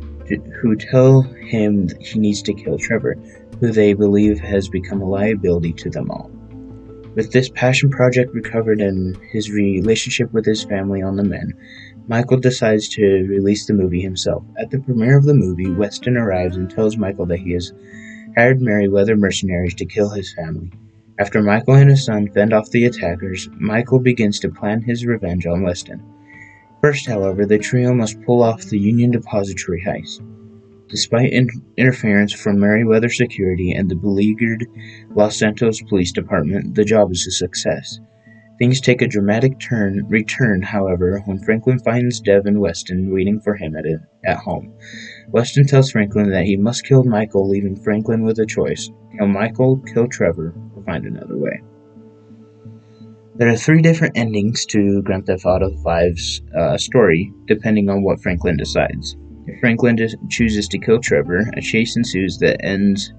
who 0.62 0.76
tell 0.76 1.22
him 1.22 1.88
that 1.88 2.02
he 2.02 2.20
needs 2.20 2.42
to 2.44 2.54
kill 2.54 2.80
Trevor, 2.80 3.16
who 3.60 3.72
they 3.72 3.94
believe 3.94 4.40
has 4.40 4.68
become 4.68 5.02
a 5.02 5.10
liability 5.10 5.74
to 5.74 5.90
them 5.90 6.10
all. 6.10 6.32
With 7.16 7.32
this 7.32 7.50
passion 7.50 7.90
project 7.90 8.34
recovered 8.34 8.82
and 8.82 9.16
his 9.32 9.52
relationship 9.52 10.34
with 10.34 10.46
his 10.46 10.64
family 10.64 11.02
on 11.02 11.16
the 11.16 11.24
mend, 11.24 11.54
Michael 12.08 12.38
decides 12.38 12.88
to 12.90 13.04
release 13.04 13.66
the 13.66 13.74
movie 13.74 14.02
himself. 14.02 14.44
At 14.60 14.70
the 14.70 14.80
premiere 14.80 15.18
of 15.18 15.26
the 15.26 15.34
movie, 15.34 15.72
Weston 15.72 16.18
arrives 16.18 16.56
and 16.56 16.70
tells 16.70 16.98
Michael 16.98 17.26
that 17.26 17.40
he 17.40 17.54
has 17.54 17.74
hired 18.38 18.62
Merryweather 18.62 19.16
mercenaries 19.16 19.74
to 19.76 19.86
kill 19.86 20.10
his 20.10 20.34
family. 20.36 20.72
After 21.18 21.42
Michael 21.42 21.76
and 21.76 21.90
his 21.90 22.06
son 22.06 22.30
fend 22.30 22.54
off 22.54 22.70
the 22.70 22.86
attackers, 22.86 23.50
Michael 23.58 24.00
begins 24.00 24.40
to 24.42 24.50
plan 24.50 24.82
his 24.82 25.06
revenge 25.06 25.48
on 25.48 25.64
Weston. 25.64 26.04
First, 26.82 27.08
however, 27.08 27.46
the 27.46 27.58
trio 27.58 27.94
must 27.94 28.22
pull 28.22 28.44
off 28.44 28.66
the 28.66 28.78
Union 28.78 29.10
Depository 29.10 29.82
heist. 29.82 30.22
Despite 30.90 31.32
in- 31.34 31.50
interference 31.78 32.34
from 32.34 32.60
Merryweather 32.60 33.10
Security 33.10 33.72
and 33.72 33.90
the 33.90 33.96
beleaguered 33.96 34.68
Los 35.16 35.40
Santos 35.40 35.82
Police 35.82 36.12
Department, 36.12 36.76
the 36.76 36.86
job 36.86 37.12
is 37.12 37.26
a 37.26 37.32
success. 37.32 38.00
Things 38.58 38.80
take 38.80 39.02
a 39.02 39.08
dramatic 39.08 39.60
turn 39.60 40.06
return, 40.08 40.62
however, 40.62 41.22
when 41.26 41.40
Franklin 41.40 41.80
finds 41.80 42.22
Devin 42.22 42.60
Weston 42.60 43.14
waiting 43.14 43.42
for 43.42 43.56
him 43.56 43.76
at, 43.76 43.86
a, 43.86 43.98
at 44.24 44.38
home. 44.38 44.74
Weston 45.30 45.68
tells 45.68 45.92
Franklin 45.92 46.30
that 46.30 46.46
he 46.46 46.56
must 46.56 46.86
kill 46.86 47.04
Michael, 47.04 47.50
leaving 47.50 47.76
Franklin 47.76 48.24
with 48.24 48.40
a 48.40 48.46
choice 48.46 48.90
kill 49.18 49.28
Michael, 49.28 49.78
kill 49.94 50.08
Trevor, 50.08 50.54
or 50.76 50.84
find 50.84 51.06
another 51.06 51.38
way. 51.38 51.62
There 53.36 53.50
are 53.50 53.58
three 53.58 53.82
different 53.82 54.18
endings 54.18 54.66
to 54.68 55.02
Grand 55.02 55.26
Theft 55.26 55.46
Auto 55.46 55.70
V's 55.84 56.42
uh, 56.58 56.78
story, 56.78 57.34
depending 57.48 57.90
on 57.90 58.04
what 58.04 58.22
Franklin 58.22 58.56
decides. 58.56 59.18
If 59.48 59.60
Franklin 59.60 59.98
chooses 60.30 60.68
to 60.70 60.80
kill 60.80 61.00
Trevor, 61.00 61.46
a 61.56 61.62
chase 61.62 61.98
ensues 61.98 62.38
that 62.40 62.64
ends 62.64 63.14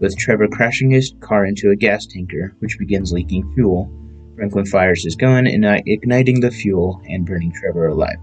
with 0.00 0.16
Trevor 0.18 0.48
crashing 0.48 0.90
his 0.90 1.14
car 1.20 1.46
into 1.46 1.70
a 1.70 1.76
gas 1.76 2.06
tanker, 2.06 2.54
which 2.58 2.78
begins 2.78 3.12
leaking 3.12 3.50
fuel. 3.54 3.90
Franklin 4.36 4.66
fires 4.66 5.04
his 5.04 5.16
gun, 5.16 5.46
igniting 5.46 6.40
the 6.40 6.50
fuel 6.50 7.00
and 7.08 7.24
burning 7.24 7.52
Trevor 7.52 7.88
alive. 7.88 8.18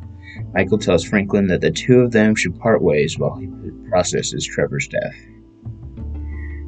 Michael 0.53 0.77
tells 0.77 1.03
Franklin 1.03 1.47
that 1.47 1.61
the 1.61 1.71
two 1.71 1.99
of 1.99 2.11
them 2.11 2.35
should 2.35 2.59
part 2.59 2.81
ways 2.81 3.17
while 3.17 3.37
he 3.37 3.47
processes 3.89 4.45
Trevor's 4.45 4.87
death. 4.87 5.15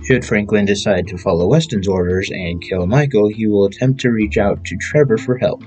Should 0.06 0.26
Franklin 0.26 0.66
decide 0.66 1.08
to 1.08 1.18
follow 1.18 1.48
Weston's 1.48 1.88
orders 1.88 2.30
and 2.30 2.62
kill 2.62 2.88
Michael, 2.88 3.30
he 3.30 3.48
will 3.48 3.66
attempt 3.66 4.02
to 4.02 4.12
reach 4.12 4.38
out 4.38 4.64
to 4.66 4.78
Trevor 4.78 5.18
for 5.18 5.38
help. 5.38 5.64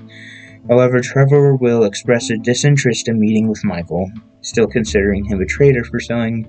However, 0.69 0.99
Trevor 0.99 1.55
will 1.55 1.85
express 1.85 2.29
a 2.29 2.37
disinterest 2.37 3.07
in 3.07 3.19
meeting 3.19 3.47
with 3.47 3.63
Michael, 3.63 4.11
still 4.41 4.67
considering 4.67 5.23
him 5.25 5.41
a 5.41 5.45
traitor 5.45 5.83
for 5.83 5.99
selling 5.99 6.47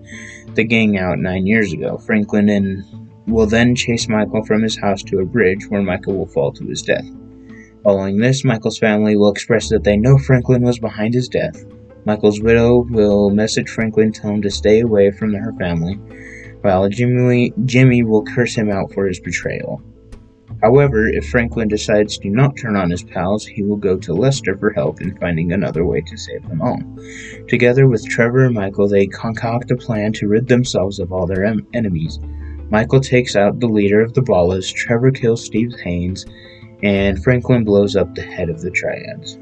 the 0.54 0.64
gang 0.64 0.98
out 0.98 1.18
nine 1.18 1.46
years 1.46 1.72
ago. 1.72 1.96
Franklin 1.98 2.48
and 2.48 3.07
will 3.28 3.46
then 3.46 3.74
chase 3.74 4.08
Michael 4.08 4.44
from 4.44 4.62
his 4.62 4.78
house 4.78 5.02
to 5.04 5.20
a 5.20 5.24
bridge 5.24 5.68
where 5.68 5.82
Michael 5.82 6.16
will 6.16 6.26
fall 6.26 6.52
to 6.52 6.66
his 6.66 6.82
death. 6.82 7.06
Following 7.84 8.18
this, 8.18 8.44
Michael's 8.44 8.78
family 8.78 9.16
will 9.16 9.30
express 9.30 9.68
that 9.68 9.84
they 9.84 9.96
know 9.96 10.18
Franklin 10.18 10.62
was 10.62 10.78
behind 10.78 11.14
his 11.14 11.28
death. 11.28 11.64
Michael's 12.04 12.40
widow 12.40 12.86
will 12.90 13.30
message 13.30 13.68
Franklin, 13.68 14.12
tell 14.12 14.30
him 14.30 14.42
to 14.42 14.50
stay 14.50 14.80
away 14.80 15.10
from 15.10 15.34
her 15.34 15.52
family, 15.58 15.94
while 16.62 16.88
Jimmy, 16.88 17.52
Jimmy 17.64 18.02
will 18.02 18.24
curse 18.24 18.54
him 18.54 18.70
out 18.70 18.92
for 18.92 19.06
his 19.06 19.20
betrayal. 19.20 19.82
However, 20.62 21.06
if 21.06 21.28
Franklin 21.28 21.68
decides 21.68 22.18
to 22.18 22.30
not 22.30 22.56
turn 22.56 22.74
on 22.74 22.90
his 22.90 23.04
pals, 23.04 23.46
he 23.46 23.62
will 23.62 23.76
go 23.76 23.96
to 23.98 24.12
Lester 24.14 24.56
for 24.56 24.70
help 24.70 25.00
in 25.00 25.16
finding 25.18 25.52
another 25.52 25.84
way 25.84 26.00
to 26.00 26.16
save 26.16 26.48
them 26.48 26.60
all. 26.60 26.80
Together 27.46 27.86
with 27.86 28.08
Trevor 28.08 28.46
and 28.46 28.54
Michael, 28.54 28.88
they 28.88 29.06
concoct 29.06 29.70
a 29.70 29.76
plan 29.76 30.12
to 30.14 30.26
rid 30.26 30.48
themselves 30.48 30.98
of 30.98 31.12
all 31.12 31.26
their 31.26 31.44
em- 31.44 31.66
enemies. 31.74 32.18
Michael 32.70 33.00
takes 33.00 33.34
out 33.34 33.60
the 33.60 33.66
leader 33.66 34.02
of 34.02 34.12
the 34.12 34.20
Ballas, 34.20 34.72
Trevor 34.72 35.10
kills 35.10 35.44
Steve 35.44 35.72
Haynes, 35.82 36.26
and 36.82 37.22
Franklin 37.22 37.64
blows 37.64 37.96
up 37.96 38.14
the 38.14 38.22
head 38.22 38.50
of 38.50 38.60
the 38.60 38.70
Triads. 38.70 39.38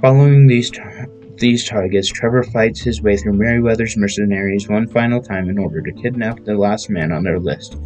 Following 0.00 0.46
these 0.46 0.70
tar- 0.70 1.08
these 1.38 1.66
targets, 1.66 2.08
Trevor 2.08 2.42
fights 2.42 2.82
his 2.82 3.00
way 3.00 3.16
through 3.16 3.32
Merryweather's 3.32 3.96
mercenaries 3.96 4.68
one 4.68 4.86
final 4.86 5.22
time 5.22 5.48
in 5.48 5.58
order 5.58 5.80
to 5.80 5.92
kidnap 5.92 6.44
the 6.44 6.54
last 6.54 6.90
man 6.90 7.10
on 7.12 7.24
their 7.24 7.38
list, 7.38 7.78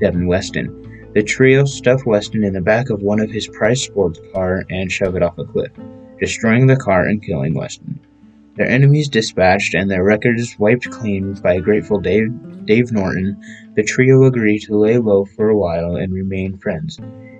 Devin 0.00 0.26
Weston. 0.26 1.10
The 1.12 1.22
trio 1.22 1.66
stuff 1.66 2.06
Weston 2.06 2.42
in 2.42 2.54
the 2.54 2.62
back 2.62 2.88
of 2.88 3.02
one 3.02 3.20
of 3.20 3.30
his 3.30 3.46
prized 3.48 3.82
sports 3.82 4.18
car 4.32 4.64
and 4.70 4.90
shove 4.90 5.14
it 5.14 5.22
off 5.22 5.36
a 5.36 5.44
cliff, 5.44 5.70
destroying 6.18 6.66
the 6.66 6.76
car 6.76 7.06
and 7.06 7.22
killing 7.22 7.52
Weston. 7.52 8.00
Their 8.56 8.68
enemies 8.68 9.08
dispatched 9.08 9.74
and 9.74 9.90
their 9.90 10.04
records 10.04 10.58
wiped 10.58 10.90
clean 10.90 11.34
by 11.34 11.58
grateful 11.58 11.98
Dave, 11.98 12.30
Dave 12.66 12.92
Norton, 12.92 13.40
the 13.76 13.82
trio 13.82 14.24
agree 14.24 14.58
to 14.60 14.76
lay 14.76 14.98
low 14.98 15.24
for 15.24 15.48
a 15.48 15.56
while 15.56 15.96
and 15.96 16.12
remain 16.12 16.58
friends. 16.58 16.98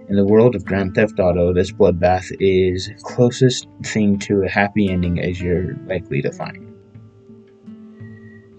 In 0.08 0.16
the 0.16 0.24
world 0.24 0.54
of 0.54 0.64
Grand 0.64 0.94
Theft 0.94 1.20
Auto, 1.20 1.52
this 1.52 1.70
bloodbath 1.70 2.34
is 2.40 2.90
closest 3.02 3.66
thing 3.84 4.18
to 4.20 4.42
a 4.42 4.48
happy 4.48 4.88
ending 4.88 5.20
as 5.20 5.40
you're 5.40 5.76
likely 5.86 6.22
to 6.22 6.32
find. 6.32 6.74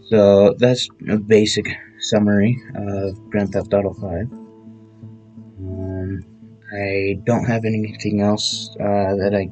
So 0.05 0.53
that's 0.59 0.87
a 1.09 1.17
basic 1.17 1.65
summary 1.99 2.61
of 2.75 3.17
Grand 3.31 3.51
Theft 3.51 3.73
Auto 3.73 3.93
5. 3.93 4.31
Um, 5.59 6.23
I 6.77 7.19
don't 7.23 7.45
have 7.45 7.65
anything 7.65 8.21
else 8.21 8.69
uh, 8.79 9.15
that 9.15 9.33
I 9.33 9.49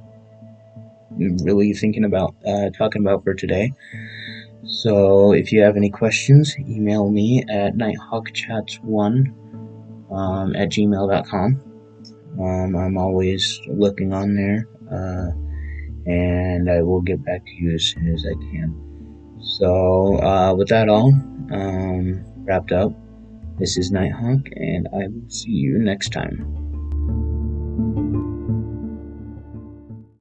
really 1.43 1.73
thinking 1.73 2.03
about 2.03 2.35
uh, 2.45 2.69
talking 2.77 3.01
about 3.01 3.23
for 3.23 3.33
today. 3.33 3.71
So 4.63 5.33
if 5.33 5.51
you 5.51 5.61
have 5.61 5.75
any 5.75 5.89
questions, 5.89 6.55
email 6.59 7.09
me 7.09 7.43
at 7.49 7.75
nighthawkchats1 7.75 9.33
um, 10.11 10.55
at 10.55 10.69
gmail.com. 10.69 11.61
Um, 12.39 12.75
I'm 12.75 12.97
always 12.97 13.59
looking 13.67 14.13
on 14.13 14.35
there, 14.35 14.67
uh, 14.89 15.31
and 16.05 16.69
I 16.69 16.81
will 16.81 17.01
get 17.01 17.23
back 17.25 17.45
to 17.45 17.51
you 17.53 17.73
as 17.75 17.83
soon 17.83 18.07
as 18.13 18.25
I 18.25 18.33
can. 18.51 19.37
So, 19.41 20.21
uh, 20.21 20.53
with 20.55 20.69
that 20.69 20.87
all 20.87 21.13
um, 21.51 22.23
wrapped 22.45 22.71
up, 22.71 22.93
this 23.57 23.77
is 23.77 23.91
Nighthawk, 23.91 24.47
and 24.55 24.87
I 24.93 25.07
will 25.07 25.29
see 25.29 25.51
you 25.51 25.79
next 25.79 26.09
time. 26.09 26.60